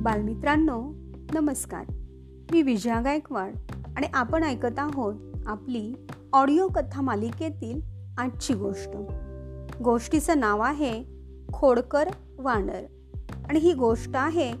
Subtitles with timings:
[0.00, 0.92] बालमित्रांनो
[1.34, 1.84] नमस्कार.
[2.52, 3.54] मी विजया गायकवाड
[3.96, 5.14] आणि आपण ऐकत आहोत
[5.46, 5.94] आपली
[6.32, 7.80] ऑडिओ कथा मालिकेतील
[8.18, 8.90] आजची गोष्ट.
[9.82, 11.04] गोष्टीचं नाव आहे
[11.52, 12.08] खोडकर
[12.38, 12.84] वानर
[13.48, 14.52] आणि ही गोष्ट आहे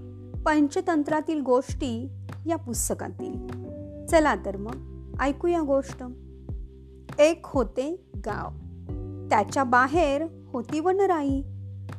[0.46, 2.08] पंचतंत्रातील गोष्टी
[2.46, 3.46] या पुस्तकातील.
[4.06, 6.04] चला तर मग ऐकूया गोष्ट.
[7.20, 8.48] एक होते गाव.
[9.28, 10.22] त्याच्या बाहेर
[10.52, 11.42] होती वनराई.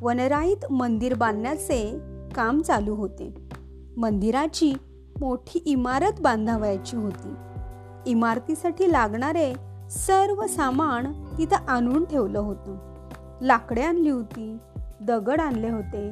[0.00, 3.34] वनराईत मंदिर बांधण्याचे काम चालू होते.
[3.96, 4.72] मंदिराची
[5.20, 7.34] मोठी इमारत बांधावयाची होती.
[8.06, 9.54] इमारतीसाठी लागणारे
[9.90, 12.76] सर्व सामान तिथं आणून ठेवलं होतं.
[13.42, 14.58] लाकडे आणली होती
[15.00, 16.10] दगड आणले होते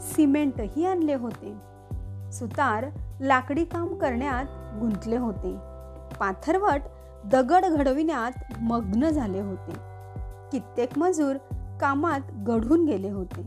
[0.00, 1.54] सिमेंटही आणले होते.
[2.32, 2.84] सुतार
[3.20, 4.44] लाकडी काम करण्यात
[4.80, 5.56] गुंतले होते.
[6.20, 6.80] पाथरवट
[7.24, 9.72] दगड घडविण्यात मग्न झाले होते.
[10.52, 11.36] कित्येक मजूर
[11.80, 13.42] कामात गढून गेले होते.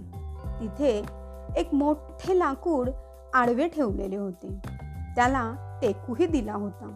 [0.59, 1.24] तिथे
[1.57, 2.89] एक मोठे लाकूड
[3.33, 4.57] आडवे ठेवलेले होते.
[5.15, 6.95] त्याला टेकूही दिला होता.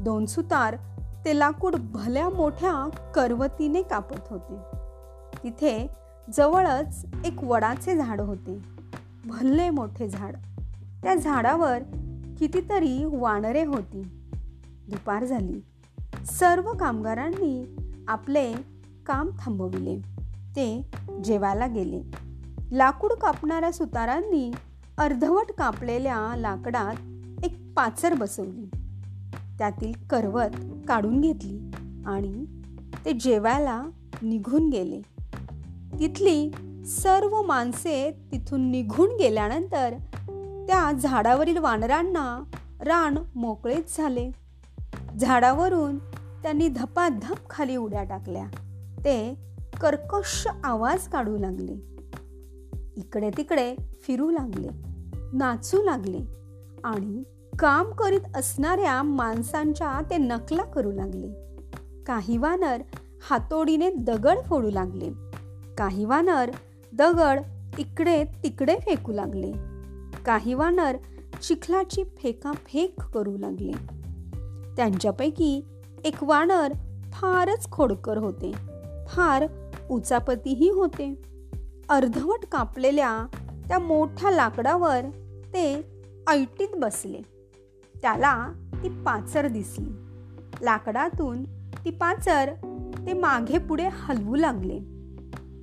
[0.00, 0.76] दोन सुतार
[1.24, 4.76] ते लाकूड भल्या मोठ्या करवतीने कापत होते.
[5.42, 5.90] तिथे
[6.36, 8.58] जवळच एक वडाचे झाड होते.
[9.26, 10.36] भल्ले मोठे झाड.
[11.02, 11.78] त्या झाडावर
[12.38, 14.02] कितीतरी वानरे होती.
[14.88, 15.64] दुपार झाली.
[16.26, 17.76] सर्व कामगारांनी
[18.08, 18.54] आपले
[19.06, 19.98] काम थांबविले.
[20.56, 20.90] ते
[21.24, 22.23] जेवायला गेले.
[22.74, 24.50] लाकूड कापणाऱ्या सुतारांनी
[24.98, 26.94] अर्धवट कापलेल्या लाकडात
[27.44, 28.70] एक पाचर बसवली.
[29.58, 30.50] त्यातील करवत
[30.88, 31.70] काढून घेतली
[32.06, 32.44] आणि
[33.04, 33.82] ते जेवायला
[34.22, 35.02] निघून गेले.
[36.00, 36.50] तिथली
[36.86, 39.90] सर्व माणसे तिथून निघून गेल्यानंतर
[40.66, 42.44] त्या झाडावरील वानरांना
[42.80, 44.30] रान मोकळेच झाले.
[45.20, 45.98] झाडावरून
[46.42, 48.46] त्यांनी धपाधप खाली उड्या टाकल्या.
[49.04, 49.34] ते
[49.80, 51.93] कर्कश आवाज काढू लागले.
[52.96, 54.68] इकडे तिकडे फिरू लागले
[55.32, 56.20] नाचू लागले
[56.84, 57.22] आणि
[57.58, 61.28] काम करीत असणाऱ्या माणसांच्या ते नकला करू लागले.
[62.06, 62.82] काही वानर
[63.30, 65.10] हातोडीने दगड फोडू लागले.
[65.78, 66.50] काही वानर
[66.92, 67.40] दगड
[67.78, 69.52] इकडे तिकडे फेकू लागले.
[70.26, 70.96] काही वानर
[71.42, 73.72] चिखलाची फेकाफेक करू लागले.
[74.76, 75.64] त्यांच्यापैकी
[76.04, 76.72] एक वानर
[77.12, 78.52] फारच खोडकर होते
[79.08, 79.46] फार
[79.90, 81.33] उचापतीही होते.
[81.88, 83.26] अर्धवट कापलेल्या
[83.68, 85.00] त्या मोठ्या लाकडावर
[85.54, 85.84] ते
[86.28, 87.20] ऐटीत बसले.
[88.02, 88.52] त्याला
[88.82, 89.90] ती पाचर दिसली.
[90.62, 91.44] लाकडातून
[91.84, 92.52] ती पाचर
[93.06, 94.78] ते मागे पुढे हलवू लागले.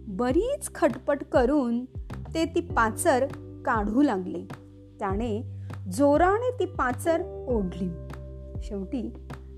[0.08, 1.86] बरीच खटपट करून
[2.34, 3.26] ते ती पाचर
[3.66, 4.46] काढू लागले.
[5.00, 5.62] त्याने
[5.92, 7.90] जोराने ती पाचर ओढली.
[8.64, 9.14] शेवटी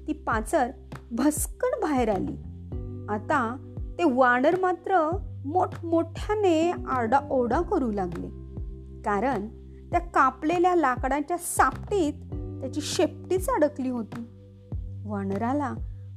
[0.08, 0.72] ती पाचर
[1.12, 2.36] भस्कन बाहेर आली.
[3.10, 8.28] आता ते वानर मात्र मोठमोठ्याने आरडाओरडा करू लागले.
[9.02, 9.48] कारण
[9.92, 12.14] त्या कापलेल्या लाकडाच्या सापटीत
[12.62, 14.26] त्याची शेपटीच अडकली होती.
[15.06, 15.74] वानराला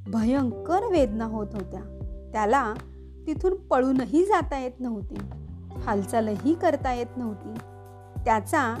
[0.07, 1.81] भयंकर वेदना होत होत्या.
[2.33, 2.73] त्याला
[3.27, 5.15] तिथून पळूनही जाता येत नव्हते.
[5.79, 7.53] हालचालही करता येत नव्हती.
[8.25, 8.75] त्याचा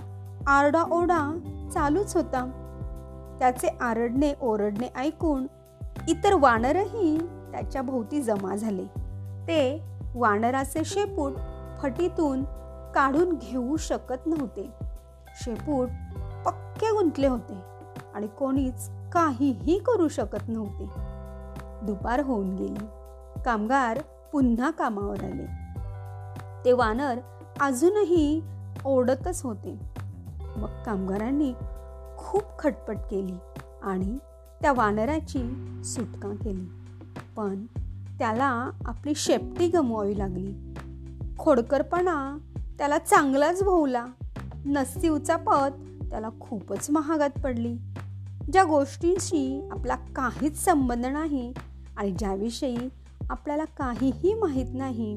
[0.47, 1.39] आरडाओरडा
[1.73, 2.63] चालूच होता.
[3.39, 5.47] त्याचे आरडणे ओरडणे ऐकून
[6.07, 7.17] इतर वानरही
[7.51, 8.83] त्याच्या भोवती जमा झाले.
[9.47, 9.81] ते
[10.17, 11.33] वानराचे शेपूट
[11.81, 12.43] फटीतून
[12.95, 14.69] काढून घेऊ शकत नव्हते.
[15.35, 15.89] शेपूट
[16.45, 17.53] पक्के गुंतले होते
[18.13, 20.85] आणि कोणीच काहीही करू शकत नव्हते.
[21.85, 22.85] दुपार होऊन गेली.
[23.45, 24.01] कामगार
[24.31, 25.45] पुन्हा कामावर आले.
[26.65, 27.19] ते वानर
[27.59, 28.41] अजूनही
[28.85, 29.79] ओढतच होते.
[30.57, 31.53] मग कामगारांनी
[32.17, 33.37] खूप खटपट केली
[33.83, 34.17] आणि
[34.61, 35.43] त्या वानराची
[35.83, 36.65] सुटका केली.
[37.37, 37.65] पण
[38.19, 40.73] त्याला आपली शेपटी गमवावी लागली.
[41.37, 42.37] खोडकरपणा
[42.77, 44.05] त्याला चांगलाच भोवला.
[44.65, 47.77] नसती उचापत त्याला खूपच महागात पडली.
[48.51, 51.53] ज्या गोष्टींशी आपला काहीच संबंध नाही
[51.97, 52.77] आणि ज्याविषयी
[53.29, 55.15] आपल्याला काहीही माहीत नाही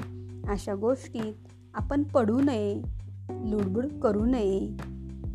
[0.49, 1.35] अशा गोष्टीत
[1.75, 2.83] आपण पडू नये
[3.31, 4.77] लुडबुड करू नये.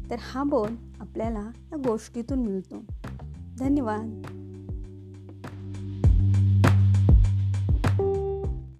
[0.10, 2.76] तर हा बोल आपल्याला या गोष्टीतून मिळतो.
[3.60, 4.22] धन्यवाद.